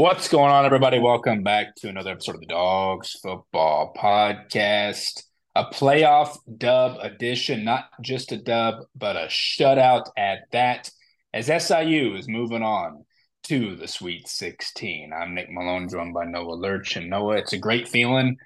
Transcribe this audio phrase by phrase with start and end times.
[0.00, 0.98] What's going on, everybody?
[0.98, 5.24] Welcome back to another episode of the Dogs Football Podcast.
[5.54, 10.90] A playoff dub edition, not just a dub, but a shutout at that,
[11.34, 13.04] as SIU is moving on
[13.42, 15.12] to the Sweet 16.
[15.12, 16.96] I'm Nick Malone, joined by Noah Lurch.
[16.96, 18.38] And Noah, it's a great feeling.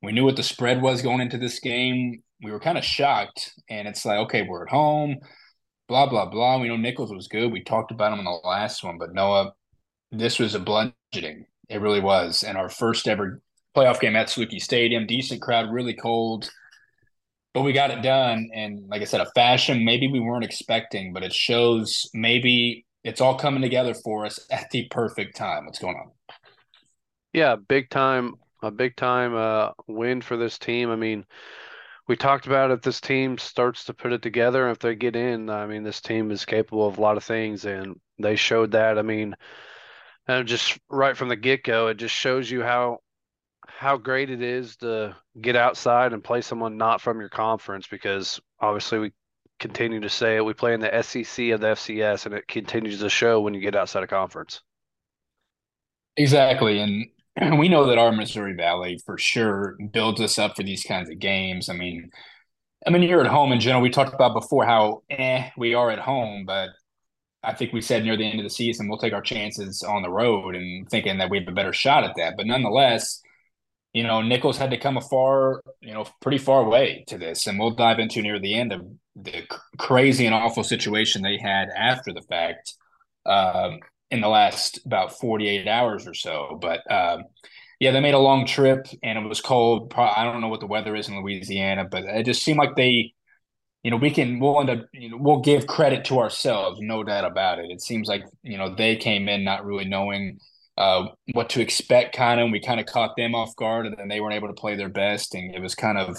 [0.00, 2.22] We knew what the spread was going into this game.
[2.40, 5.16] We were kind of shocked, and it's like, okay, we're at home,
[5.88, 6.60] blah, blah, blah.
[6.60, 7.50] We know Nicholls was good.
[7.50, 9.54] We talked about him in the last one, but Noah,
[10.10, 11.46] this was a bludgeoning.
[11.68, 12.42] It really was.
[12.42, 13.40] And our first ever
[13.76, 16.50] playoff game at Saluki Stadium, decent crowd, really cold.
[17.52, 18.50] But we got it done.
[18.54, 23.20] And like I said, a fashion maybe we weren't expecting, but it shows maybe it's
[23.20, 25.66] all coming together for us at the perfect time.
[25.66, 26.10] What's going on?
[27.32, 30.90] Yeah, big time, a big time uh, win for this team.
[30.90, 31.24] I mean,
[32.06, 35.50] we talked about if this team starts to put it together, if they get in,
[35.50, 38.98] I mean, this team is capable of a lot of things, and they showed that.
[38.98, 39.34] I mean,
[40.26, 42.98] and just right from the get go, it just shows you how
[43.66, 48.40] how great it is to get outside and play someone not from your conference because
[48.60, 49.12] obviously we
[49.58, 50.44] continue to say it.
[50.44, 53.60] We play in the SEC of the FCS, and it continues to show when you
[53.60, 54.60] get outside of conference.
[56.16, 57.06] Exactly, and
[57.58, 61.18] we know that our Missouri Valley for sure builds us up for these kinds of
[61.18, 61.68] games.
[61.68, 62.10] I mean,
[62.86, 63.82] I mean, you're at home in general.
[63.82, 66.70] We talked about before how eh we are at home, but
[67.44, 70.02] I think we said near the end of the season we'll take our chances on
[70.02, 72.34] the road and thinking that we have a better shot at that.
[72.36, 73.20] But nonetheless,
[73.92, 77.46] you know, Nicholls had to come a far, you know, pretty far way to this,
[77.46, 78.82] and we'll dive into near the end of
[79.14, 79.44] the
[79.78, 82.74] crazy and awful situation they had after the fact
[83.26, 83.78] um,
[84.10, 86.58] in the last about 48 hours or so.
[86.60, 87.24] But um,
[87.78, 89.94] yeah, they made a long trip and it was cold.
[89.96, 93.14] I don't know what the weather is in Louisiana, but it just seemed like they
[93.84, 97.04] you know, we can we'll end up you know we'll give credit to ourselves, no
[97.04, 97.70] doubt about it.
[97.70, 100.40] It seems like you know they came in not really knowing
[100.78, 102.44] uh, what to expect, kind of.
[102.44, 104.74] And we kind of caught them off guard, and then they weren't able to play
[104.74, 106.16] their best, and it was kind of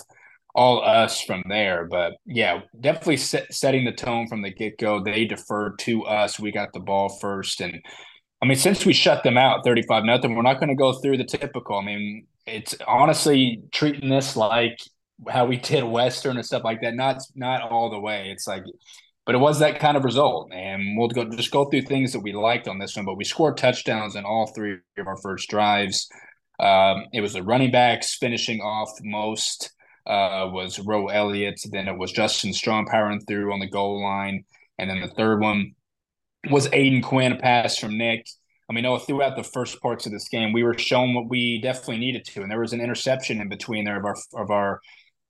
[0.54, 1.86] all us from there.
[1.86, 5.04] But yeah, definitely set, setting the tone from the get go.
[5.04, 6.40] They deferred to us.
[6.40, 7.82] We got the ball first, and
[8.44, 10.94] I mean, since we shut them out thirty five nothing, we're not going to go
[10.94, 11.80] through the typical.
[11.80, 14.78] I mean, it's honestly treating this like
[15.30, 16.96] how we did Western and stuff like that.
[16.96, 18.30] Not not all the way.
[18.32, 18.64] It's like,
[19.26, 22.20] but it was that kind of result, and we'll go just go through things that
[22.22, 23.06] we liked on this one.
[23.06, 26.08] But we scored touchdowns in all three of our first drives.
[26.60, 29.72] Um, it was the running backs finishing off most.
[30.08, 31.60] Uh, was Roe Elliott.
[31.72, 34.46] Then it was Justin Strong powering through on the goal line,
[34.78, 35.74] and then the third one
[36.52, 38.28] was Aiden Quinn, a pass from Nick.
[38.70, 41.62] I mean, oh, throughout the first parts of this game, we were shown what we
[41.62, 44.80] definitely needed to, and there was an interception in between there of our of our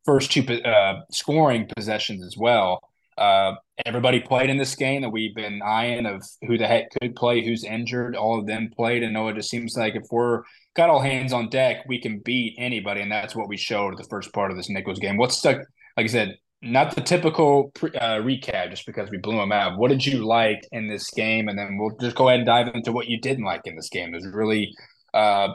[0.05, 2.79] first two uh, scoring possessions as well.
[3.17, 3.53] Uh,
[3.85, 7.43] everybody played in this game that we've been eyeing of who the heck could play,
[7.43, 8.16] who's injured.
[8.16, 10.43] All of them played, and no, it just seems like if we're
[10.75, 14.07] got all hands on deck, we can beat anybody, and that's what we showed the
[14.09, 15.17] first part of this Nicholls game.
[15.17, 15.57] What's stuck?
[15.95, 19.77] Like I said, not the typical pre, uh, recap just because we blew them out.
[19.77, 22.73] What did you like in this game, and then we'll just go ahead and dive
[22.75, 24.11] into what you didn't like in this game.
[24.11, 24.73] There's really,
[25.13, 25.49] uh,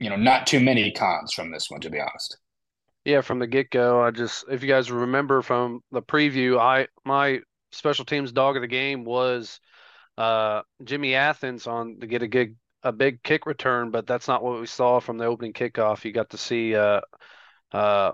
[0.00, 2.38] you know, not too many cons from this one, to be honest.
[3.06, 6.88] Yeah, from the get go, I just if you guys remember from the preview, I
[7.04, 7.38] my
[7.70, 9.60] special teams dog of the game was
[10.18, 14.42] uh, Jimmy Athens on to get a good a big kick return, but that's not
[14.42, 16.04] what we saw from the opening kickoff.
[16.04, 17.00] You got to see uh,
[17.70, 18.10] uh,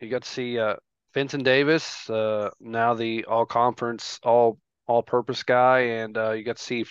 [0.00, 0.74] you got to see uh,
[1.14, 6.56] Vincent Davis, uh, now the all conference, all all purpose guy, and uh, you got
[6.56, 6.84] to see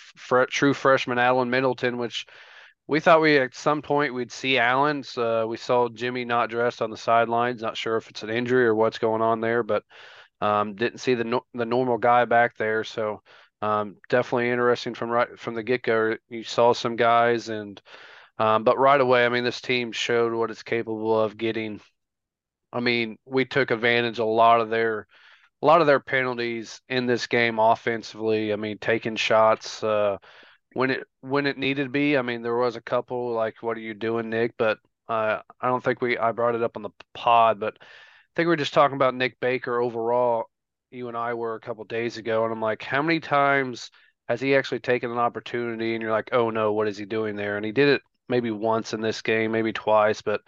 [0.48, 2.24] true freshman Alan Middleton, which
[2.90, 5.04] we thought we at some point we'd see Allen.
[5.04, 7.62] So we saw Jimmy not dressed on the sidelines.
[7.62, 9.84] Not sure if it's an injury or what's going on there, but
[10.40, 12.82] um, didn't see the no, the normal guy back there.
[12.82, 13.22] So
[13.62, 16.16] um, definitely interesting from right from the get go.
[16.28, 17.80] You saw some guys, and
[18.40, 21.80] um, but right away, I mean, this team showed what it's capable of getting.
[22.72, 25.06] I mean, we took advantage of a lot of their
[25.62, 28.52] a lot of their penalties in this game offensively.
[28.52, 29.80] I mean, taking shots.
[29.84, 30.18] Uh,
[30.74, 32.16] when it when it needed to be.
[32.16, 34.78] I mean, there was a couple like, "What are you doing, Nick?" But
[35.08, 37.84] uh, I don't think we I brought it up on the pod, but I
[38.36, 40.44] think we are just talking about Nic Baker overall.
[40.90, 43.90] You and I were a couple days ago, and I'm like, how many times
[44.28, 45.94] has he actually taken an opportunity?
[45.94, 47.56] And you're like, oh no, what is he doing there?
[47.56, 50.40] And he did it maybe once in this game, maybe twice, but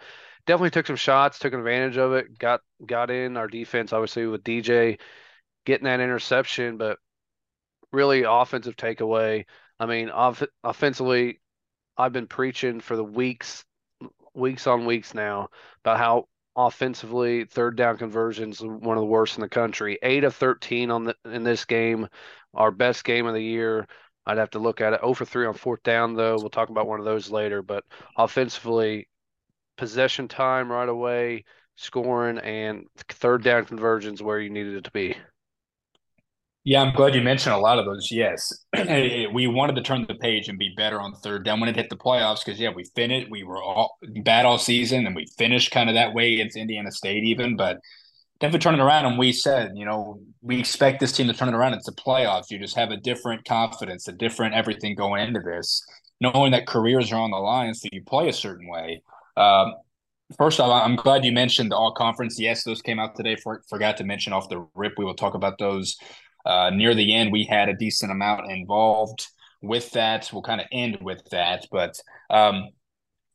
[0.45, 4.43] definitely took some shots, took advantage of it, got got in our defense, obviously with
[4.43, 4.99] DJ
[5.65, 6.97] getting that interception, but
[7.91, 9.45] really offensive takeaway.
[9.79, 11.41] I mean, off- offensively,
[11.97, 13.65] I've been preaching for the weeks,
[14.33, 15.49] weeks on weeks now
[15.83, 19.99] about how offensively third down conversions one of the worst in the country.
[20.03, 22.07] Eight of thirteen on the in this game,
[22.53, 23.87] our best game of the year.
[24.25, 25.01] I'd have to look at it.
[25.01, 26.37] 0 for 3 on fourth down, though.
[26.37, 27.61] We'll talk about one of those later.
[27.61, 27.83] But
[28.17, 29.09] offensively,
[29.77, 31.45] possession time right away,
[31.77, 35.15] scoring, and third down conversions where you needed it to be.
[36.65, 38.09] Yeah, I'm glad you mentioned a lot of those.
[38.09, 38.53] Yes,
[39.33, 41.89] we wanted to turn the page and be better on third down when it hit
[41.89, 43.29] the playoffs because yeah, we finished.
[43.29, 46.89] We were all bad all season, and we finished kind of that way against Indiana
[46.89, 47.57] State even.
[47.57, 47.79] But
[48.39, 51.55] definitely turning around, and we said, you know, we expect this team to turn it
[51.55, 51.73] around.
[51.73, 52.49] It's the playoffs.
[52.49, 55.83] You just have a different confidence, a different everything going into this,
[56.21, 59.01] knowing that careers are on the line, so you play a certain way.
[59.35, 59.73] Um,
[60.37, 62.39] first off, I'm glad you mentioned the all conference.
[62.39, 63.35] Yes, those came out today.
[63.35, 64.93] For, forgot to mention off the rip.
[64.97, 65.97] We will talk about those
[66.45, 69.27] uh, near the end, we had a decent amount involved
[69.61, 70.29] with that.
[70.31, 71.65] We'll kind of end with that.
[71.71, 71.97] But
[72.29, 72.69] um,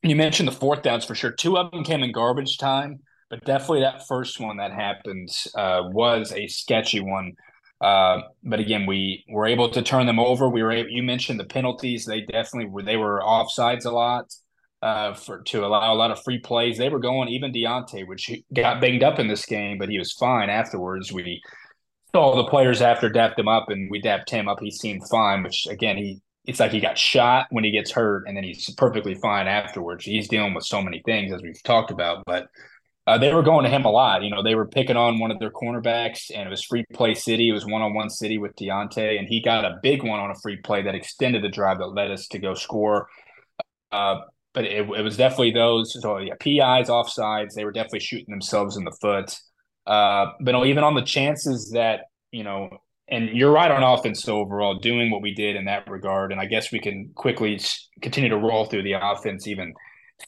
[0.03, 1.33] you mentioned the fourth downs for sure.
[1.33, 3.01] Two of them came in garbage time,
[3.31, 7.33] but definitely that first one that happened uh, was a sketchy one.
[7.81, 10.49] Uh, but again, we were able to turn them over.
[10.49, 12.83] We were able, you mentioned the penalties; they definitely were.
[12.83, 14.33] They were offsides a lot
[14.83, 16.77] uh, for to allow a lot of free plays.
[16.77, 20.13] They were going even Deontay, which got banged up in this game, but he was
[20.13, 21.13] fine afterwards.
[21.13, 21.41] We
[22.15, 24.61] all the players after dapped him up, and we dapped him up.
[24.61, 28.25] He seemed fine, which again, he it's like he got shot when he gets hurt,
[28.27, 30.05] and then he's perfectly fine afterwards.
[30.05, 32.49] He's dealing with so many things as we've talked about, but
[33.07, 34.23] uh, they were going to him a lot.
[34.23, 37.15] You know, they were picking on one of their cornerbacks, and it was free play
[37.15, 37.51] city.
[37.51, 40.31] It was one on one city with Deontay, and he got a big one on
[40.31, 43.09] a free play that extended the drive that led us to go score.
[43.93, 44.21] Uh,
[44.53, 46.01] but it, it was definitely those.
[46.01, 47.55] So yeah, PIs, offsides.
[47.55, 49.39] They were definitely shooting themselves in the foot.
[49.89, 52.69] Uh, but even on the chances that you know,
[53.09, 56.45] and you're right on offense overall, doing what we did in that regard, and I
[56.45, 57.59] guess we can quickly
[58.03, 59.47] continue to roll through the offense.
[59.47, 59.73] Even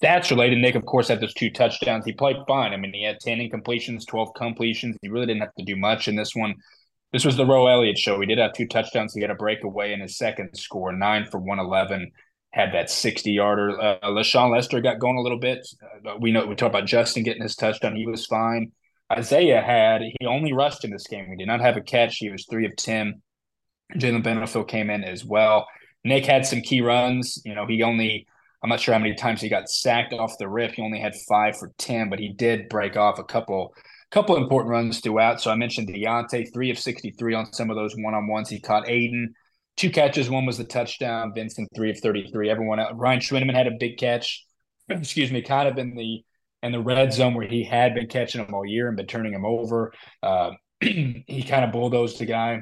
[0.03, 2.07] stats related, Nick, of course, had those two touchdowns.
[2.07, 2.73] He played fine.
[2.73, 4.97] I mean, he had ten incompletions, twelve completions.
[5.03, 6.55] He really didn't have to do much in this one.
[7.13, 8.19] This was the Roe Elliott show.
[8.19, 9.13] He did have two touchdowns.
[9.13, 12.11] He had a breakaway in his second score, nine for one eleven
[12.53, 13.81] had that 60 yarder.
[13.81, 15.65] Uh, LaShawn Lester got going a little bit.
[16.05, 17.95] Uh, we know we talked about Justin getting his touchdown.
[17.95, 18.73] He was fine.
[19.13, 21.27] Isaiah had he only rushed in this game.
[21.29, 22.17] He did not have a catch.
[22.17, 23.23] He was three of ten.
[23.95, 25.67] Jalen Benefield came in as well.
[26.05, 27.43] Nick had some key runs.
[27.45, 28.27] You know, he only
[28.63, 30.73] I'm not sure how many times he got sacked off the rip.
[30.73, 33.75] He only had five for ten, but he did break off a couple
[34.11, 35.41] couple important runs throughout.
[35.41, 38.49] So I mentioned Deontay, three of 63 on some of those one on ones.
[38.49, 39.27] He caught Aiden,
[39.77, 40.29] two catches.
[40.29, 41.33] One was the touchdown.
[41.35, 42.51] Vincent, three of 33.
[42.51, 44.45] Everyone else, Ryan Schwinneman had a big catch.
[44.89, 46.25] Excuse me, kind of in the
[46.63, 49.33] and the red zone where he had been catching them all year and been turning
[49.33, 49.93] him over.
[50.23, 52.61] Uh, he kind of bulldozed the guy,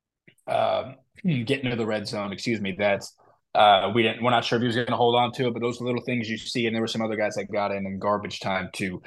[0.46, 0.92] uh,
[1.22, 2.32] getting to the red zone.
[2.32, 2.74] Excuse me.
[2.78, 3.14] That's
[3.54, 4.22] uh, we didn't.
[4.22, 6.02] We're not sure if he was going to hold on to it, but those little
[6.02, 6.66] things you see.
[6.66, 9.02] And there were some other guys that got in in garbage time to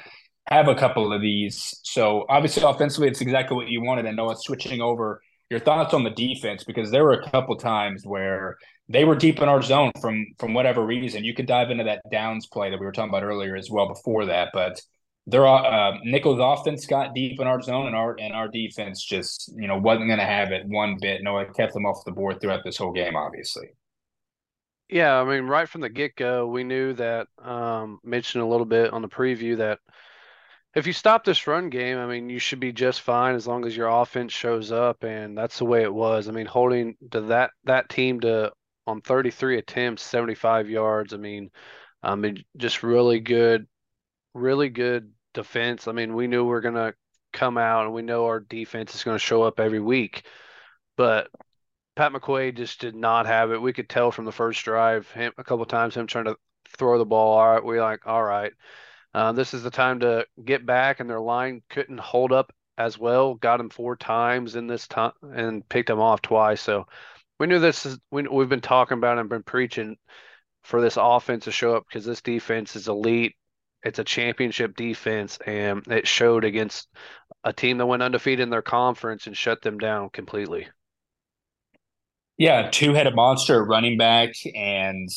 [0.48, 1.80] have a couple of these.
[1.84, 4.06] So obviously, offensively, it's exactly what you wanted.
[4.06, 5.22] And Noah switching over.
[5.50, 8.57] Your thoughts on the defense because there were a couple times where
[8.90, 11.24] they were deep in our zone from from whatever reason.
[11.24, 13.88] You could dive into that downs play that we were talking about earlier as well
[13.88, 14.81] before that, but
[15.26, 19.54] their uh, Nicholls offense got deep in our zone, and our and our defense just
[19.56, 21.21] you know wasn't going to have it one bit.
[21.23, 23.69] No, it kept them off the board throughout this whole game, obviously.
[24.90, 27.28] Yeah, I mean, right from the get go, we knew that.
[27.42, 29.80] Um, mentioned a little bit on the preview that
[30.75, 33.65] if you stop this run game, I mean, you should be just fine as long
[33.65, 36.27] as your offense shows up, and that's the way it was.
[36.27, 38.51] I mean, holding to that that team to
[38.87, 41.13] on 33 attempts, 75 yards.
[41.13, 41.51] I mean,
[42.01, 43.68] I mean, just really good,
[44.33, 45.87] really good defense.
[45.87, 46.94] I mean, we knew we are to
[47.31, 50.23] come out and we know our defense is to show up every week,
[50.97, 51.30] but
[51.95, 53.61] Pat McQuaide just did not have it.
[53.61, 56.37] We could tell from the first drive, him a couple times, him trying to
[56.77, 57.37] throw the ball.
[57.37, 58.53] All right, we're like, all right,
[59.13, 62.97] uh, this is the time to get back, and their line couldn't hold up as
[62.97, 63.35] well.
[63.35, 66.61] Got him four times in this time and picked him off twice.
[66.61, 66.87] So
[67.39, 69.97] we knew this is we, we've been talking about and been preaching
[70.63, 73.35] for this offense to show up because this defense is elite.
[73.83, 76.87] It's a championship defense, and it showed against
[77.43, 80.67] a team that went undefeated in their conference and shut them down completely.
[82.37, 85.09] Yeah, two-headed monster running back, and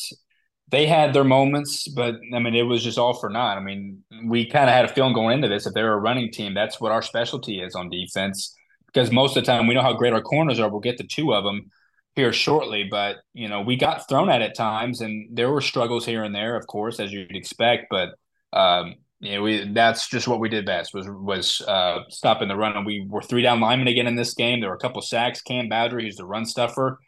[0.69, 3.57] they had their moments, but I mean, it was just all for naught.
[3.57, 6.31] I mean, we kind of had a feeling going into this if they're a running
[6.31, 8.53] team, that's what our specialty is on defense.
[8.87, 10.69] Because most of the time, we know how great our corners are.
[10.69, 11.71] We'll get the two of them
[12.15, 12.85] here shortly.
[12.89, 16.35] But you know, we got thrown at at times, and there were struggles here and
[16.35, 17.87] there, of course, as you'd expect.
[17.89, 18.09] But
[18.51, 22.55] um, you know, we that's just what we did best was was uh, stopping the
[22.55, 22.75] run.
[22.75, 24.59] And we were three down linemen again in this game.
[24.59, 25.41] There were a couple sacks.
[25.41, 26.99] Cam Bowdry, who's the run stuffer,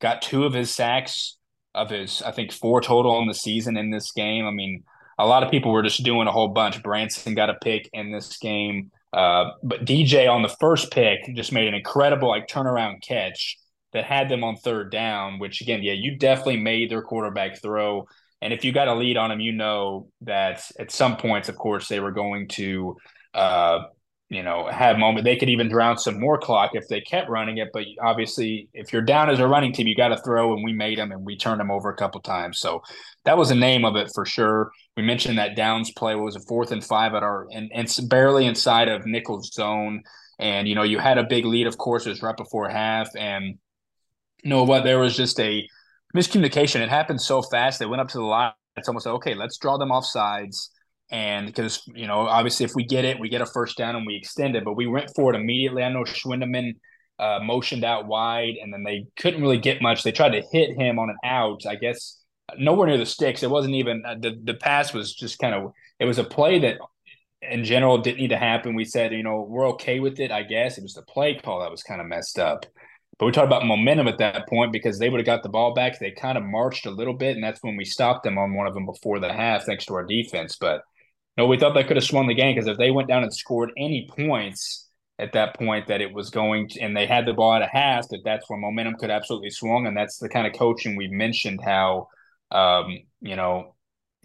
[0.00, 1.35] got two of his sacks
[1.76, 4.46] of his, I think, four total in the season in this game.
[4.46, 4.82] I mean,
[5.18, 6.82] a lot of people were just doing a whole bunch.
[6.82, 8.90] Branson got a pick in this game.
[9.12, 13.56] Uh, but DJ on the first pick just made an incredible like turnaround catch
[13.92, 18.06] that had them on third down, which again, yeah, you definitely made their quarterback throw.
[18.42, 21.56] And if you got a lead on them, you know that at some points, of
[21.56, 22.96] course, they were going to,
[23.32, 23.84] uh,
[24.28, 25.24] you know, have moment.
[25.24, 27.68] They could even drown some more clock if they kept running it.
[27.72, 30.52] But obviously, if you're down as a running team, you got to throw.
[30.52, 32.58] And we made them, and we turned them over a couple times.
[32.58, 32.82] So
[33.24, 34.72] that was the name of it for sure.
[34.96, 38.46] We mentioned that downs play was a fourth and five at our and, and barely
[38.46, 40.02] inside of nickel zone.
[40.40, 41.68] And you know, you had a big lead.
[41.68, 43.58] Of course, it was right before half, and
[44.42, 44.82] you know what?
[44.82, 45.66] There was just a
[46.16, 46.80] miscommunication.
[46.80, 47.78] It happened so fast.
[47.78, 48.52] They went up to the line.
[48.76, 50.70] It's almost like, okay, let's draw them off sides.
[51.10, 54.06] And because, you know, obviously if we get it, we get a first down and
[54.06, 54.64] we extend it.
[54.64, 55.82] But we went for it immediately.
[55.82, 56.74] I know Schwindeman
[57.18, 60.02] uh, motioned out wide and then they couldn't really get much.
[60.02, 62.20] They tried to hit him on an out, I guess,
[62.58, 63.42] nowhere near the sticks.
[63.42, 66.58] It wasn't even uh, the, the pass was just kind of, it was a play
[66.60, 66.78] that
[67.40, 68.74] in general didn't need to happen.
[68.74, 70.76] We said, you know, we're okay with it, I guess.
[70.76, 72.66] It was the play call that was kind of messed up.
[73.18, 75.72] But we talked about momentum at that point because they would have got the ball
[75.72, 75.98] back.
[75.98, 78.66] They kind of marched a little bit, and that's when we stopped them on one
[78.66, 80.56] of them before the half, thanks to our defense.
[80.56, 80.82] But
[81.36, 83.34] no, we thought that could have swung the game because if they went down and
[83.34, 84.88] scored any points
[85.18, 87.66] at that point, that it was going to, and they had the ball at a
[87.66, 89.86] half, that that's where momentum could absolutely swung.
[89.86, 92.08] And that's the kind of coaching we've mentioned how,
[92.50, 93.74] um, you know,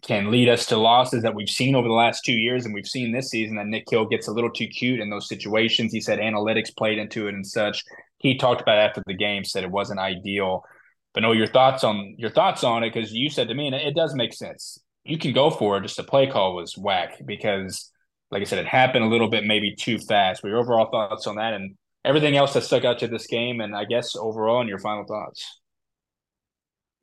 [0.03, 2.87] can lead us to losses that we've seen over the last two years, and we've
[2.87, 5.93] seen this season that Nick Hill gets a little too cute in those situations.
[5.93, 7.83] He said analytics played into it and such
[8.21, 10.63] he talked about after the game, said it wasn't ideal.
[11.13, 13.75] But no, your thoughts on your thoughts on it because you said to me, and
[13.75, 14.79] it does make sense.
[15.03, 15.81] You can go for it.
[15.81, 17.91] Just the play call was whack because,
[18.29, 20.41] like I said, it happened a little bit maybe too fast.
[20.41, 23.61] But your overall thoughts on that and everything else that stuck out to this game,
[23.61, 25.59] and I guess overall, and your final thoughts.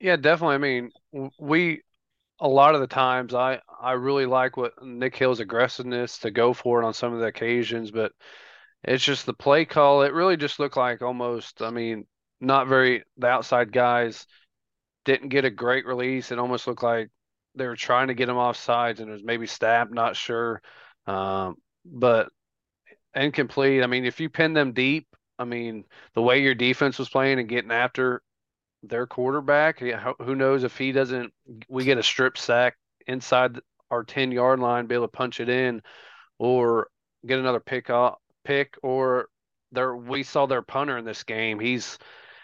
[0.00, 0.55] Yeah, definitely.
[0.55, 0.90] I mean,
[1.38, 1.83] we
[2.40, 6.52] a lot of the times I I really like what Nick Hill's aggressiveness to go
[6.52, 8.12] for it on some of the occasions, but
[8.85, 10.02] it's just the play call.
[10.02, 12.07] It really just looked like almost, I mean,
[12.40, 14.26] not very, the outside guys
[15.05, 16.31] didn't get a great release.
[16.31, 17.09] It almost looked like
[17.59, 20.62] they were trying to get him off sides and it was maybe stabbed, not sure.
[21.07, 22.29] Um, but
[23.15, 23.83] incomplete.
[23.83, 25.07] I mean, if you pin them deep,
[25.38, 25.85] I mean,
[26.15, 28.23] the way your defense was playing and getting after
[28.83, 31.33] their quarterback, who knows if he doesn't,
[31.69, 33.59] we get a strip sack inside
[33.91, 35.83] our 10 yard line, be able to punch it in
[36.38, 36.88] or
[37.27, 39.29] get another pick up pick or
[39.73, 41.61] their we saw their punter in this game.
[41.61, 41.99] He's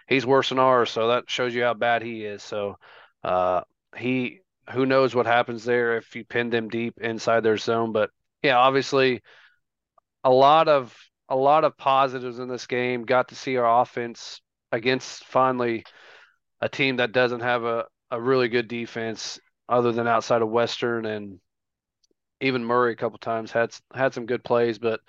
[0.07, 2.43] he's worse than ours, so that shows you how bad he is.
[2.43, 2.77] So
[3.23, 3.63] uh,
[3.97, 4.41] he
[4.71, 7.93] who knows what happens there if you pin them deep inside their zone.
[7.93, 8.11] But
[8.43, 9.23] yeah, obviously
[10.23, 10.97] a lot of
[11.29, 13.05] a lot of positives in this game.
[13.05, 14.41] Got to see our offense
[14.73, 15.85] against finally
[16.61, 21.07] a team that doesn't have a, a really good defense other than outside of Western
[21.07, 21.41] and
[22.41, 25.01] even Murray a couple times had had some good plays, but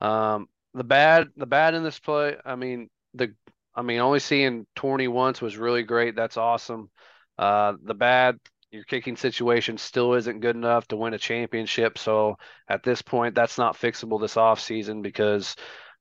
[0.00, 2.36] um, the bad, the bad in this play.
[2.44, 3.34] I mean, the,
[3.74, 6.16] I mean, only seeing Torney once was really great.
[6.16, 6.90] That's awesome.
[7.36, 8.38] Uh, the bad,
[8.70, 11.98] your kicking situation still isn't good enough to win a championship.
[11.98, 12.36] So
[12.68, 15.56] at this point, that's not fixable this off season because,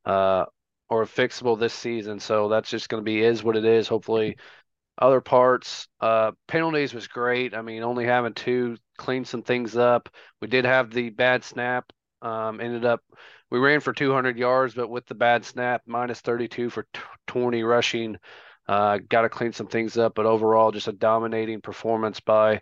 [0.05, 0.45] uh,
[0.89, 2.19] or fixable this season.
[2.19, 3.87] So that's just going to be is what it is.
[3.87, 4.37] Hopefully,
[4.99, 7.53] other parts, uh, penalties was great.
[7.53, 10.09] I mean, only having two cleaned some things up.
[10.41, 11.91] We did have the bad snap.
[12.21, 13.01] Um, ended up
[13.49, 16.85] we ran for 200 yards, but with the bad snap, minus 32 for
[17.27, 18.17] 20 rushing.
[18.67, 22.61] Uh, Got to clean some things up, but overall, just a dominating performance by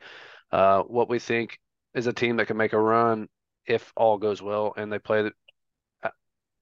[0.51, 1.59] uh, what we think
[1.93, 3.27] is a team that can make a run
[3.65, 5.23] if all goes well and they play.
[5.23, 5.31] The,
[6.03, 6.09] uh,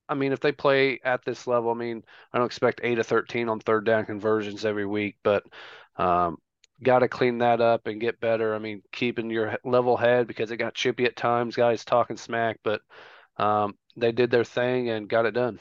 [0.10, 3.04] I mean, if they play at this level, I mean, I don't expect eight to
[3.04, 5.44] 13 on third down conversions every week, but
[5.98, 6.38] um,
[6.84, 8.56] got to clean that up and get better.
[8.56, 12.60] I mean, keeping your level head because it got chippy at times, guys talking smack,
[12.64, 12.82] but
[13.38, 15.60] um, they did their thing and got it done.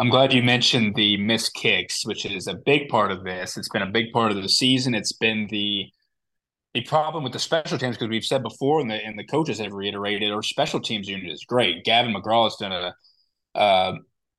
[0.00, 3.58] I'm glad you mentioned the missed kicks, which is a big part of this.
[3.58, 4.94] It's been a big part of the season.
[4.94, 5.92] It's been the
[6.72, 9.58] the problem with the special teams because we've said before, and the and the coaches
[9.58, 11.84] have reiterated, our special teams unit is great.
[11.84, 12.94] Gavin McGraw has done a
[13.54, 13.96] uh,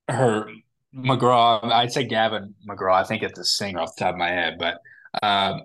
[0.08, 0.50] her
[0.92, 1.62] McGraw.
[1.70, 2.96] I'd say Gavin McGraw.
[2.96, 4.78] I think it's a singer off the top of my head, but
[5.22, 5.60] uh,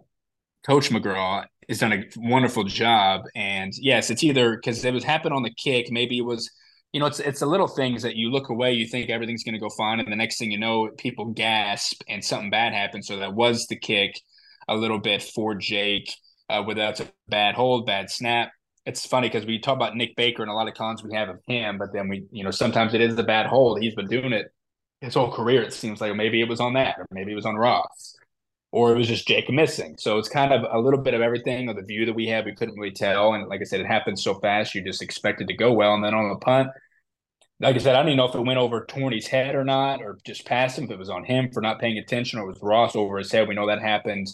[0.64, 3.22] Coach McGraw has done a wonderful job.
[3.36, 5.92] And yes, it's either because it was happened on the kick.
[5.92, 6.52] Maybe it was
[6.94, 9.54] you know, it's it's the little things that you look away, you think everything's going
[9.54, 13.08] to go fine, and the next thing you know, people gasp and something bad happens.
[13.08, 14.20] So that was the kick
[14.68, 16.14] a little bit for Jake,
[16.50, 18.52] uh, whether that's a bad hold, bad snap.
[18.86, 21.30] It's funny because we talk about Nic Baker and a lot of cons we have
[21.30, 23.82] of him, but then we, you know, sometimes it is a bad hold.
[23.82, 24.48] He's been doing it
[25.02, 25.62] his whole career.
[25.62, 28.16] It seems like maybe it was on that, or maybe it was on Ross,
[28.72, 29.96] or it was just Jake missing.
[29.98, 31.70] So it's kind of a little bit of everything.
[31.70, 33.34] of the view that we have, we couldn't really tell.
[33.34, 35.94] And like I said, it happened so fast, you just expect it to go well,
[35.94, 36.70] and then on the punt
[37.60, 40.02] like I said, I don't even know if it went over Torney's head or not,
[40.02, 40.86] or just past him.
[40.86, 43.32] If it was on him for not paying attention, or it was Ross over his
[43.32, 43.48] head.
[43.48, 44.28] We know that happened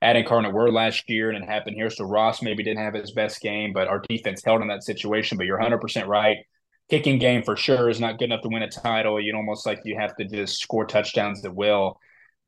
[0.00, 1.90] at Incarnate Word last year, and it happened here.
[1.90, 5.36] So Ross maybe didn't have his best game, but our defense held in that situation.
[5.36, 6.38] But you're 100 percent right.
[6.88, 9.20] Kicking game for sure is not good enough to win a title.
[9.20, 12.00] You'd almost like you have to just score touchdowns at will.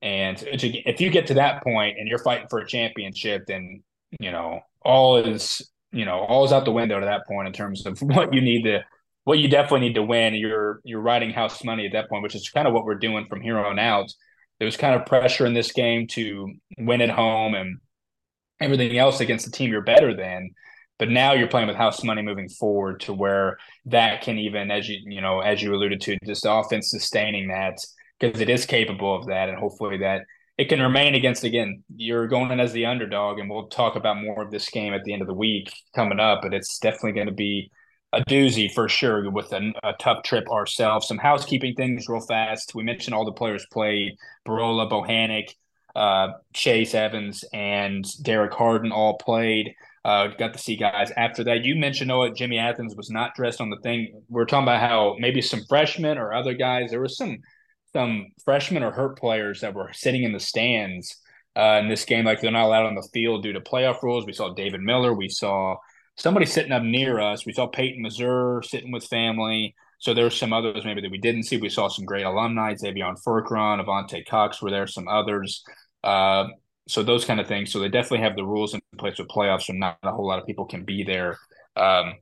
[0.03, 3.83] And if you get to that point and you're fighting for a championship, then
[4.21, 7.55] you know all is you know all is out the window to that point in
[7.55, 8.85] terms of what you need to
[9.25, 10.35] what you definitely need to win.
[10.35, 13.27] You're you're riding house money at that point, which is kind of what we're doing
[13.29, 14.13] from here on out.
[14.59, 17.79] There was kind of pressure in this game to win at home and
[18.61, 20.51] everything else against the team you're better than.
[20.99, 24.89] But now you're playing with house money moving forward to where that can even, as
[24.89, 27.79] you you know, as you alluded to, just offense sustaining that
[28.23, 30.23] because it is capable of that, and hopefully that
[30.57, 31.83] it can remain against again.
[31.97, 35.03] You're going in as the underdog, and we'll talk about more of this game at
[35.05, 36.43] the end of the week coming up.
[36.43, 37.71] But it's definitely going to be
[38.13, 41.09] a doozy for sure with a, a, tough trip ourselves.
[41.09, 42.75] Some housekeeping things real fast.
[42.75, 44.13] We mentioned all the players played:
[44.47, 45.55] Barola, Bohannic,
[45.97, 49.75] uh, Chase Evans, and Derek Harden all played.
[50.05, 51.65] Uh, got to see guys after that.
[51.65, 54.23] You mentioned oh, Jimmy Athens was not dressed on the thing.
[54.29, 56.91] We are talking about how maybe some freshmen or other guys.
[56.91, 57.39] There was some
[57.95, 61.17] some freshmen or hurt players that were sitting in the stands
[61.57, 64.27] uh, in this game, like they're not allowed on the field due to playoff rules.
[64.27, 65.13] We saw David Miller.
[65.13, 65.77] We saw
[66.17, 67.45] somebody sitting up near us.
[67.45, 69.75] We saw Peyton Mazur sitting with family.
[69.99, 71.59] So there's some others maybe that we didn't see.
[71.59, 72.75] We saw some great alumni.
[72.75, 75.63] Xavier Furcron, Avante Cox were there, some others.
[76.03, 76.47] Uh,
[76.89, 77.71] so those kind of things.
[77.71, 80.41] So they definitely have the rules in place with playoffs, so not a whole lot
[80.41, 81.39] of people can be there.
[81.77, 82.15] Um,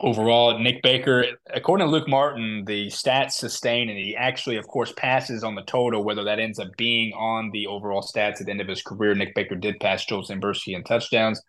[0.00, 4.92] overall, Nic Baker, according to Luke Martin, the stats sustain, and he actually, of course,
[4.96, 6.04] passes on the total.
[6.04, 9.14] Whether that ends up being on the overall stats at the end of his career,
[9.14, 11.40] Nic Baker did pass Joel Sambursky in touchdowns.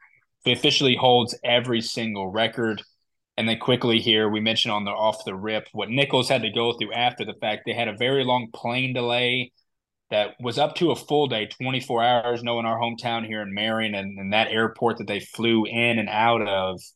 [0.44, 2.82] He officially holds every single record.
[3.38, 6.52] And then quickly here, we mentioned on the off the rip what Nicholls had to
[6.52, 7.64] go through after the fact.
[7.66, 9.52] They had a very long plane delay
[10.12, 13.96] that was up to a full day, 24 hours, knowing our hometown here in Marion
[13.96, 16.80] and, and that airport that they flew in and out of–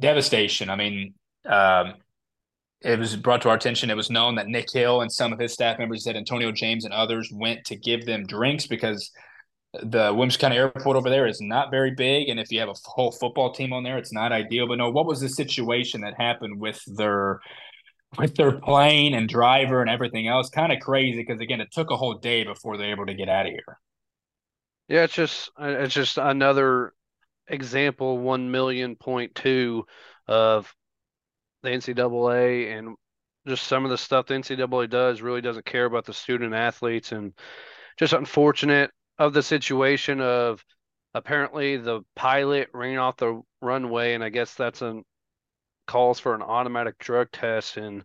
[0.00, 0.70] devastation.
[0.70, 1.14] I mean,
[1.46, 1.94] um,
[2.82, 3.90] it was brought to our attention.
[3.90, 6.84] It was known that Nick Hill and some of his staff members said Antonio James
[6.84, 9.10] and others went to give them drinks because
[9.72, 12.74] the Williamson County Airport over there is not very big, and if you have a
[12.84, 14.66] whole football team on there, it's not ideal.
[14.66, 17.40] But no, what was the situation that happened with their
[18.18, 20.48] with their plane and driver and everything else?
[20.48, 23.14] Kind of crazy because again, it took a whole day before they were able to
[23.14, 23.78] get out of here.
[24.88, 26.92] Yeah, it's just it's just another
[27.50, 29.84] example one million point two
[30.26, 30.72] of
[31.62, 32.96] the NCAA and
[33.46, 37.12] just some of the stuff the NCAA does really doesn't care about the student athletes
[37.12, 37.32] and
[37.98, 40.64] just unfortunate of the situation of
[41.14, 45.04] apparently the pilot ran off the runway and I guess that's an
[45.86, 48.04] calls for an automatic drug test and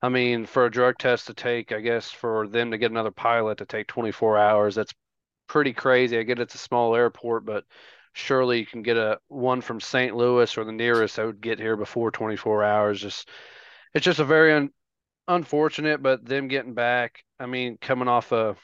[0.00, 3.10] I mean for a drug test to take I guess for them to get another
[3.10, 4.94] pilot to take 24 hours that's
[5.46, 6.18] pretty crazy.
[6.18, 7.64] I get it's a small airport but
[8.12, 10.14] surely you can get a one from St.
[10.14, 13.00] Louis or the nearest that would get here before 24 hours.
[13.00, 13.28] Just
[13.94, 14.70] it's just a very un,
[15.28, 17.24] unfortunate, but them getting back.
[17.38, 18.56] I mean, coming off a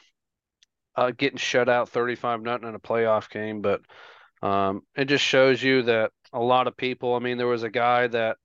[0.95, 3.81] uh, getting shut out 35 nothing in a playoff game, but
[4.41, 7.15] um, it just shows you that a lot of people.
[7.15, 8.37] I mean, there was a guy that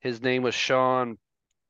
[0.00, 1.18] his name was Sean.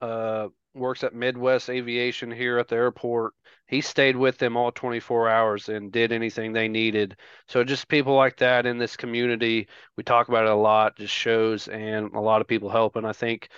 [0.00, 3.34] Uh, works at Midwest Aviation here at the airport.
[3.66, 7.16] He stayed with them all 24 hours and did anything they needed.
[7.48, 11.14] So just people like that in this community, we talk about it a lot, just
[11.14, 13.04] shows and a lot of people helping.
[13.04, 13.48] I think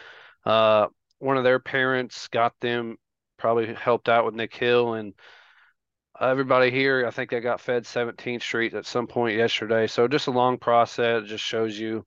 [0.44, 0.86] uh,
[1.18, 2.98] one of their parents got them
[3.38, 5.14] probably helped out with Nick Hill and
[6.20, 7.06] everybody here.
[7.06, 9.86] I think they got fed 17th Street at some point yesterday.
[9.86, 11.24] So just a long process.
[11.24, 12.04] It just shows you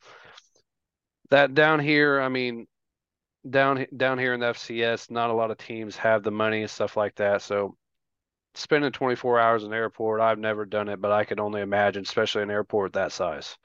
[1.29, 2.19] that down here.
[2.21, 2.67] I mean,
[3.47, 6.69] down down here in the FCS, not a lot of teams have the money and
[6.69, 7.41] stuff like that.
[7.41, 7.75] So
[8.55, 12.43] spending 24 hours in airport, I've never done it, but I could only imagine, especially
[12.43, 13.55] an airport that size.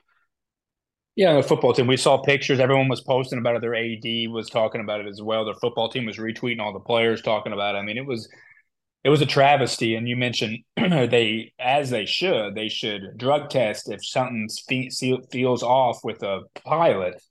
[1.16, 1.86] Yeah, the football team.
[1.86, 2.58] We saw pictures.
[2.58, 3.60] Everyone was posting about it.
[3.60, 5.44] Their AD was talking about it as well.
[5.44, 7.78] Their football team was retweeting all the players talking about it.
[7.78, 8.28] I mean, it was
[9.04, 9.94] it was a travesty.
[9.94, 14.48] And you mentioned they, as they should, they should drug test if something
[15.30, 17.22] feels off with a pilot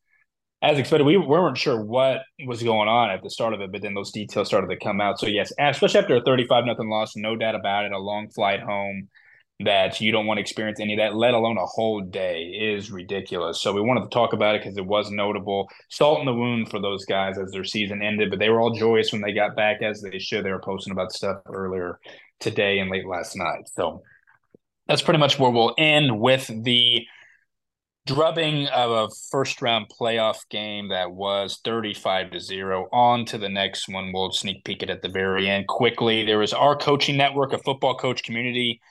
[0.63, 3.81] as expected, we weren't sure what was going on at the start of it, but
[3.81, 5.19] then those details started to come out.
[5.19, 8.61] So yes, especially after a thirty-five nothing loss, no doubt about it, a long flight
[8.61, 9.09] home
[9.59, 12.91] that you don't want to experience any of that, let alone a whole day, is
[12.91, 13.61] ridiculous.
[13.61, 15.69] So we wanted to talk about it because it was notable.
[15.89, 18.73] Salt in the wound for those guys as their season ended, but they were all
[18.73, 20.43] joyous when they got back, as they should.
[20.43, 21.99] They were posting about stuff earlier
[22.39, 23.69] today and late last night.
[23.73, 24.01] So
[24.87, 27.05] that's pretty much where we'll end with the
[28.05, 33.49] drubbing of a first round playoff game that was 35 to 0 on to the
[33.49, 34.11] next one.
[34.11, 36.25] We'll sneak peek it at the very end quickly.
[36.25, 38.81] There was our coaching network a football coach community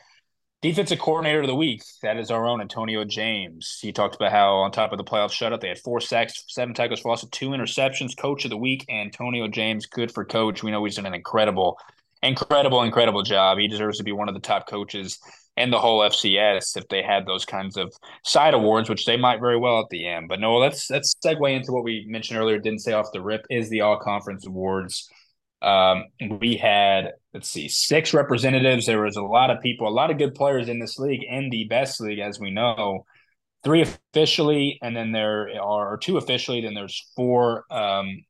[0.62, 1.82] defensive coordinator of the week.
[2.02, 3.78] That is our own antonio james.
[3.82, 6.72] He talked about how on top of the playoff shutout they had four sacks seven
[6.72, 9.86] tackles for loss two interceptions coach of the week antonio james.
[9.86, 10.62] Good for coach.
[10.62, 11.76] We know he's done an incredible
[12.22, 15.18] incredible incredible job he deserves to be one of the top coaches
[15.56, 17.92] in the whole FCS if they had those kinds of
[18.24, 20.28] side awards, which they might very well at the end.
[20.28, 22.58] But no, let's let's segue into what we mentioned earlier.
[22.58, 25.08] Didn't say off the rip is the all conference awards.
[25.60, 26.04] Um,
[26.40, 28.86] we had let's see six representatives.
[28.86, 31.50] There was a lot of people, a lot of good players in this league, in
[31.50, 33.04] the best league, as we know.
[33.62, 36.62] Three officially, and then there are two officially.
[36.62, 38.24] Then there's four um,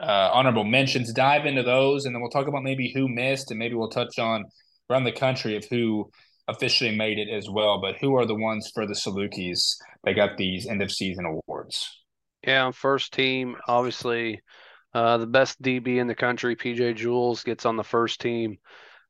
[0.00, 1.12] uh, honorable mentions.
[1.12, 4.18] Dive into those, and then we'll talk about maybe who missed, and maybe we'll touch
[4.18, 4.44] on
[4.90, 6.10] around the country of who
[6.48, 7.80] officially made it as well.
[7.80, 11.88] But who are the ones for the Salukis that got these end of season awards?
[12.46, 14.40] Yeah, first team, obviously,
[14.94, 18.58] uh, the best DB in the country, PJ Jules, gets on the first team.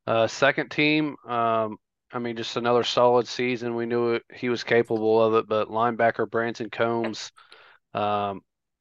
[0.07, 1.77] Uh, second team, um,
[2.11, 3.74] I mean, just another solid season.
[3.74, 7.31] We knew it, he was capable of it, but linebacker Branson Combs,
[7.92, 8.40] um,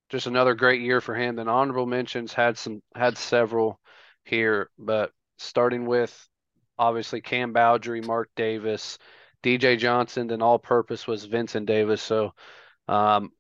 [0.10, 1.36] just another great year for him.
[1.36, 3.80] Then honorable mentions had some had several
[4.24, 6.28] here, but starting with
[6.78, 8.98] obviously Cam Bowdry, Mark Davis,
[9.44, 12.02] DJ Johnson, then all purpose was Vincent Davis.
[12.02, 12.34] So
[12.88, 13.32] um,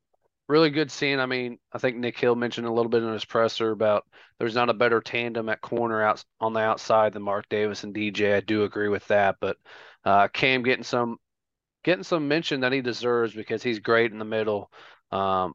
[0.47, 1.19] really good scene.
[1.19, 4.06] I mean, I think Nick Hill mentioned a little bit in his presser about
[4.39, 7.93] there's not a better tandem at corner out on the outside than Mark Davis and
[7.93, 8.36] DJ.
[8.36, 9.58] I do agree with that, but
[10.06, 11.17] uh, Cam getting some
[11.84, 14.71] getting some mention that he deserves because he's great in the middle.
[15.12, 15.53] Um,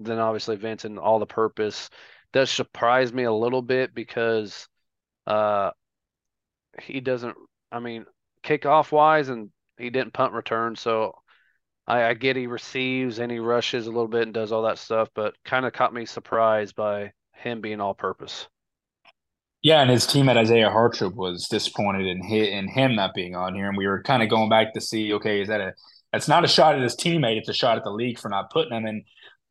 [0.00, 1.90] then obviously Vincent, all the purpose
[2.32, 4.68] does surprise me a little bit because
[5.26, 5.70] uh,
[6.82, 7.36] he doesn't.
[7.72, 8.06] I mean,
[8.42, 11.14] kickoff wise, and he didn't punt return, so
[11.86, 14.78] I, I get he receives and he rushes a little bit and does all that
[14.78, 18.48] stuff, but kind of caught me surprised by him being all purpose.
[19.62, 23.68] Yeah, and his teammate Izaiah Hartrup was disappointed in in him not being on here,
[23.68, 25.74] and we were kind of going back to see, okay, is that a
[26.12, 28.50] that's not a shot at his teammate; it's a shot at the league for not
[28.50, 28.86] putting him.
[28.86, 29.02] And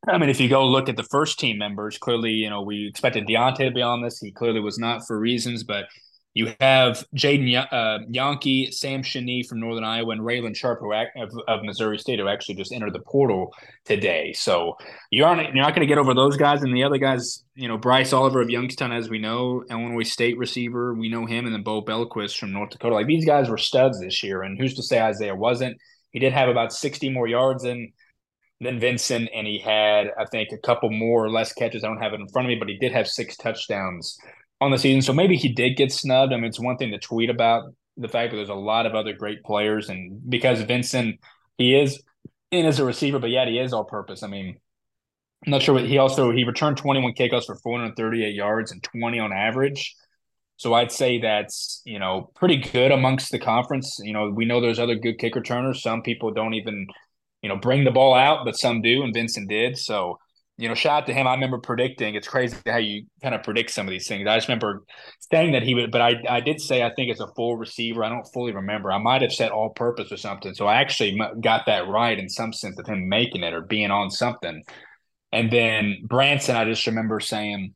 [0.08, 2.88] I mean, if you go look at the first team members, clearly, you know, we
[2.88, 4.20] expected Deontay to be on this.
[4.20, 5.86] He clearly was not for reasons, but
[6.34, 11.18] you have Jadon uh, Janke, Sam Schnee from Northern Iowa, and Raylen Sharpe who act,
[11.18, 14.32] of, of, Missouri State, who actually just entered the portal today.
[14.34, 14.78] So
[15.12, 17.68] you aren't you're not going to get over those guys, and the other guys, you
[17.68, 21.54] know, Bryce Oliver of Youngstown, as we know, Illinois State receiver, we know him, and
[21.54, 22.96] then Bo Belquist from North Dakota.
[22.96, 25.78] Like these guys were studs this year, and who's to say Isaiah wasn't?
[26.12, 27.92] He did have about 60 more yards than
[28.62, 31.84] than Vincent, and he had, I think, a couple more or less catches.
[31.84, 34.17] I don't have it in front of me, but he did have six touchdowns
[34.60, 35.02] on the season.
[35.02, 36.34] So maybe he did get snubbed.
[36.34, 38.95] I mean, it's one thing to tweet about the fact that there's a lot of
[38.95, 41.19] other great players, and because Vincent,
[41.58, 42.02] he is
[42.52, 44.24] in as a receiver, but yet he is all purpose.
[44.24, 44.58] I mean,
[45.45, 49.19] I'm not sure what he also he returned 21 kickoffs for 438 yards and 20
[49.19, 49.95] on average.
[50.58, 54.00] So I'd say that's you know pretty good amongst the conference.
[54.04, 55.82] You know, we know there's other good kick returners.
[55.82, 56.88] Some people don't even
[57.41, 59.78] you know bring the ball out, but some do, and Vincent did.
[59.78, 60.17] So
[60.60, 61.25] you know, shout out to him.
[61.25, 62.15] I remember predicting.
[62.15, 64.28] It's crazy how you kind of predict some of these things.
[64.28, 64.84] I just remember
[65.32, 68.04] saying that he would, but I, I did say I think it's a full receiver.
[68.04, 68.91] I don't fully remember.
[68.91, 70.54] I might have said all purpose or something.
[70.54, 73.89] So I actually got that right in some sense of him making it or being
[73.89, 74.62] on something.
[75.32, 77.73] And then Branson, I just remember saying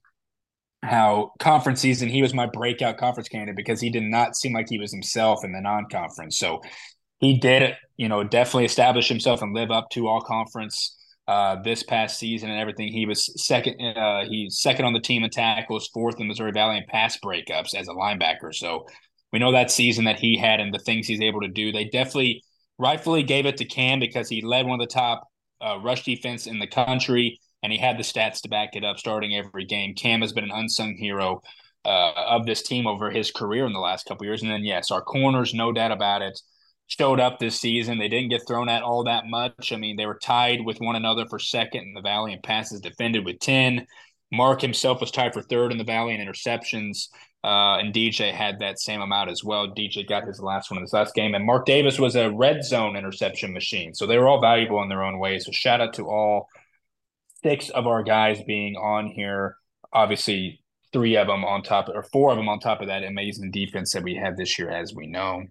[0.84, 4.68] how conference season he was my breakout conference candidate because he did not seem like
[4.70, 6.38] he was himself in the non-conference.
[6.38, 6.60] So
[7.20, 10.98] he did, you know, definitely establish himself and live up to all conference
[11.30, 12.92] uh, this past season and everything.
[12.92, 13.80] He was second.
[13.80, 17.74] Uh, he's second on the team in tackles, fourth in Missouri Valley in pass breakups
[17.74, 18.54] as a linebacker.
[18.54, 18.88] So
[19.32, 21.72] we know that season that he had and the things he's able to do.
[21.72, 22.44] They definitely
[22.78, 25.26] rightfully gave it to Cam because he led one of the top
[25.62, 29.00] uh, rush defense in the country and he had the stats to back it up
[29.00, 29.96] starting every game.
[29.96, 31.42] Cam has been an unsung hero
[31.86, 34.42] uh, of this team over his career in the last couple years.
[34.42, 36.38] And then, yes, our corners, no doubt about it
[36.88, 37.98] showed up this season.
[37.98, 39.72] They didn't get thrown at all that much.
[39.72, 42.82] I mean, they were tied with one another for second in the Valley in passes
[42.82, 43.88] defended with 10.
[44.32, 47.08] Mark himself was tied for third in the Valley in interceptions.
[47.44, 49.68] Uh, and DJ had that same amount as well.
[49.68, 51.36] DJ got his last one in this last game.
[51.36, 53.94] And Mark Davis was a red zone interception machine.
[53.94, 55.46] So they were all valuable in their own ways.
[55.46, 56.48] So shout out to all
[57.44, 59.58] six of our guys being on here.
[59.92, 60.62] Obviously,
[60.94, 63.92] three of them on top, or four of them on top of that amazing defense
[63.92, 65.44] that we had this year, as we know.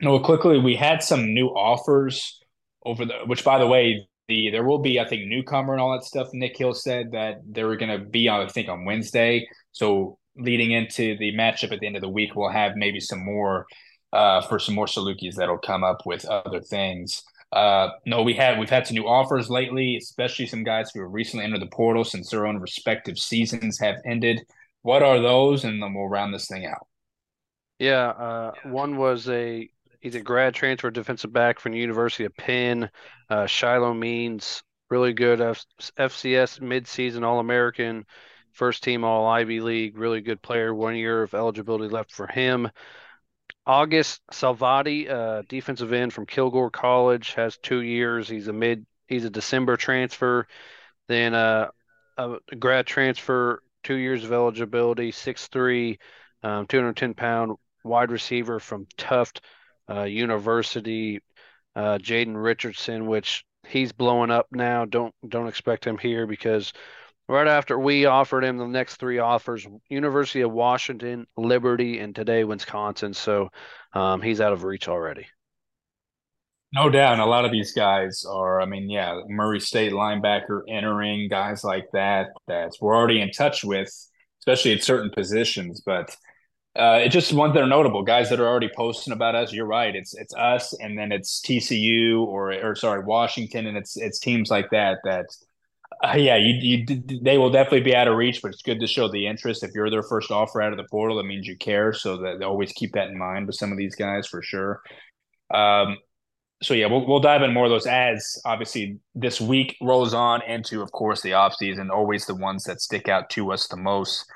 [0.00, 2.38] No, quickly, we had some new offers
[2.84, 5.92] over the, which by the way, the there will be, I think, newcomer and all
[5.92, 6.28] that stuff.
[6.32, 9.48] Nick Hill said that they were going to be on, I think, on Wednesday.
[9.72, 13.24] So leading into the matchup at the end of the week, we'll have maybe some
[13.24, 13.66] more
[14.12, 17.22] uh, for some more Salukis that'll come up with other things.
[17.52, 21.12] Uh, no, we had we've had some new offers lately, especially some guys who have
[21.12, 24.42] recently entered the portal since their own respective seasons have ended.
[24.82, 25.64] What are those?
[25.64, 26.86] And then we'll round this thing out.
[27.78, 29.68] Yeah, uh, one was a
[30.06, 32.88] he's a grad transfer defensive back from the University of Penn.
[33.28, 35.66] Uh, Shiloh Means really good F-
[35.98, 38.06] FCS midseason All American,
[38.52, 40.72] first team All Ivy League, really good player.
[40.72, 42.70] One year of eligibility left for him.
[43.66, 48.28] August Salvati, uh, defensive end from Kilgore College, has two years.
[48.28, 48.86] He's a mid.
[49.08, 50.46] He's a December transfer.
[51.08, 51.66] Then uh,
[52.16, 55.98] a grad transfer, two years of eligibility, six three,
[56.44, 59.55] um, 210 pound wide receiver from Tufts uh,
[60.02, 61.20] University,
[61.74, 64.84] uh, Jaden Richardson, which he's blowing up now.
[64.84, 66.72] Don't don't expect him here because
[67.28, 72.44] right after we offered him the next three offers university of washington liberty and today
[72.44, 73.12] wisconsin.
[73.12, 73.48] So
[73.92, 75.26] um, he's out of reach already.
[76.72, 77.14] No doubt.
[77.14, 81.64] And a lot of these guys are i mean yeah murray state linebacker entering guys
[81.64, 83.90] like that that we're already in touch with
[84.46, 85.82] especially at certain positions.
[85.84, 86.16] But
[86.76, 89.66] uh, it's just ones that are notable guys that are already posting about us you're
[89.66, 94.18] right it's it's us and then it's tcu or or sorry washington and it's it's
[94.18, 95.26] teams like that that
[96.04, 98.86] uh, yeah, you, you they will definitely be out of reach, but it's good to
[98.86, 99.62] show the interest.
[99.62, 101.92] If you're their first offer out of the portal, that means you care.
[101.92, 104.82] So that always keep that in mind with some of these guys for sure.
[105.52, 105.96] Um,
[106.62, 108.40] so yeah, we'll we'll dive in more of those ads.
[108.44, 111.90] Obviously, this week rolls on into, of course, the off season.
[111.90, 114.26] Always the ones that stick out to us the most.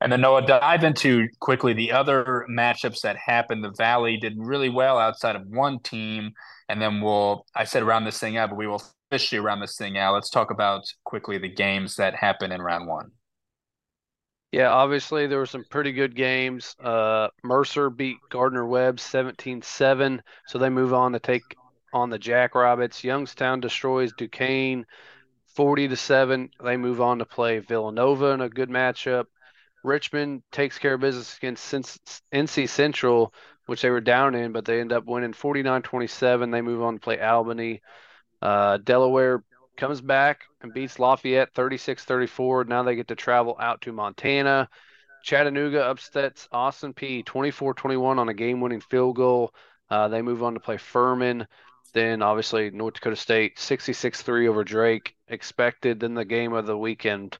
[0.00, 3.62] And then Noah, dive into quickly the other matchups that happened.
[3.62, 6.32] The Valley did really well outside of one team,
[6.68, 9.76] and then we'll I said around this thing out, but we will officially around this
[9.76, 10.14] thing out.
[10.14, 13.10] Let's talk about quickly the games that happened in round one.
[14.52, 16.74] Yeah, obviously there were some pretty good games.
[16.82, 21.42] Uh, Mercer beat Gardner Webb 17-7, so they move on to take
[21.92, 23.04] on the Jackrabbits.
[23.04, 24.86] Youngstown destroys Duquesne
[25.54, 26.50] 40 to 7.
[26.64, 29.26] They move on to play Villanova in a good matchup.
[29.82, 31.72] Richmond takes care of business against
[32.32, 33.32] NC Central,
[33.66, 36.50] which they were down in, but they end up winning 49 27.
[36.50, 37.82] They move on to play Albany.
[38.42, 39.42] Uh, Delaware
[39.76, 42.64] comes back and beats Lafayette 36 34.
[42.64, 44.68] Now they get to travel out to Montana.
[45.22, 49.54] Chattanooga upsets Austin Peay 24 21 on a game winning field goal.
[49.90, 51.46] Uh, they move on to play Furman.
[51.92, 55.14] Then obviously North Dakota State 66 3 over Drake.
[55.28, 57.38] Expected in the game of the weekend.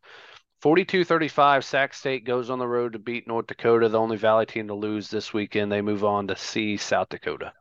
[0.61, 4.45] 42 35, Sac State goes on the road to beat North Dakota, the only Valley
[4.45, 5.73] team to lose this weekend.
[5.73, 7.53] They move on to see South Dakota.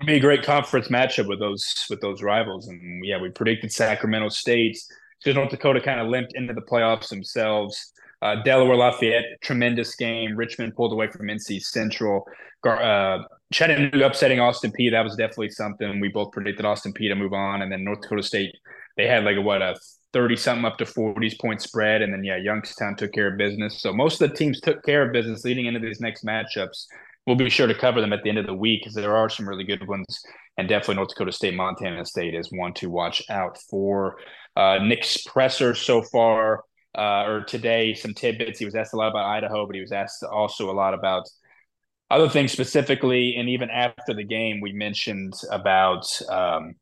[0.00, 2.68] It'd be a great conference matchup with those with those rivals.
[2.68, 4.78] And yeah, we predicted Sacramento State.
[5.22, 7.92] Because North Dakota kind of limped into the playoffs themselves.
[8.20, 10.36] Uh, Delaware Lafayette, tremendous game.
[10.36, 12.24] Richmond pulled away from NC Central.
[12.64, 13.18] Uh,
[13.52, 14.90] Chattanooga upsetting Austin Peay.
[14.90, 16.00] That was definitely something.
[16.00, 17.62] We both predicted Austin Peay to move on.
[17.62, 18.54] And then North Dakota State,
[18.96, 19.76] they had like a, what, a
[20.12, 22.02] 30 something up to 40s point spread.
[22.02, 23.80] And then, yeah, Youngstown took care of business.
[23.80, 26.86] So most of the teams took care of business leading into these next matchups.
[27.26, 29.28] We'll be sure to cover them at the end of the week because there are
[29.28, 30.22] some really good ones.
[30.58, 34.16] And definitely North Dakota State, Montana State is one to watch out for.
[34.54, 36.64] Uh, Nick Presser so far,
[36.96, 38.58] uh, or today, some tidbits.
[38.58, 41.28] He was asked a lot about Idaho, but he was asked also a lot about
[42.10, 43.36] other things specifically.
[43.36, 46.74] And even after the game, we mentioned about um,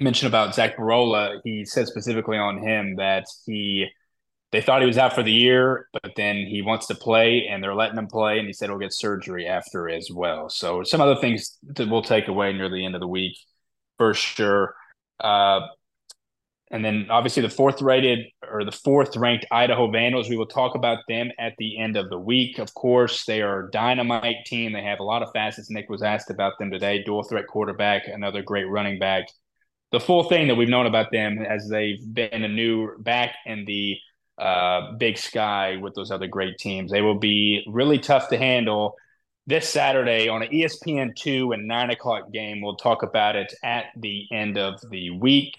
[0.00, 3.86] mentioned about Zach Barola, he said specifically on him that he
[4.52, 7.62] they thought he was out for the year, but then he wants to play and
[7.62, 10.48] they're letting him play, and he said he'll get surgery after as well.
[10.48, 13.36] So some other things that we'll take away near the end of the week
[13.96, 14.74] for sure.
[15.20, 15.60] Uh,
[16.72, 20.28] and then obviously the fourth rated or the fourth ranked Idaho Vandals.
[20.28, 22.58] We will talk about them at the end of the week.
[22.58, 24.72] Of course, they are a dynamite team.
[24.72, 25.70] They have a lot of facets.
[25.70, 27.02] Nick was asked about them today.
[27.04, 29.26] Dual threat quarterback, another great running back
[29.92, 33.64] the full thing that we've known about them as they've been a new back in
[33.64, 33.96] the
[34.38, 36.90] uh, big sky with those other great teams.
[36.90, 38.96] They will be really tough to handle
[39.46, 42.60] this Saturday on an ESPN two and nine o'clock game.
[42.60, 45.54] We'll talk about it at the end of the week.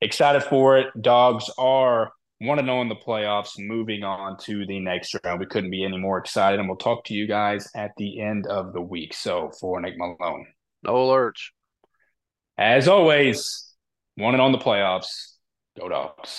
[0.00, 0.88] Excited for it.
[1.00, 5.38] Dogs are one to know in the playoffs, moving on to the next round.
[5.38, 8.46] We couldn't be any more excited, and we'll talk to you guys at the end
[8.46, 9.14] of the week.
[9.14, 10.46] So for Nick Malone,
[10.82, 11.52] Noah Lurch.
[12.58, 13.71] As always,
[14.16, 15.36] one it on the playoffs.
[15.78, 16.30] Go dogs.